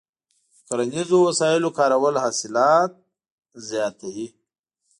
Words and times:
د 0.55 0.55
کرنیزو 0.67 1.17
وسایلو 1.27 1.69
کارول 1.79 2.15
حاصلات 2.23 2.91
زیاتوي. 3.69 4.27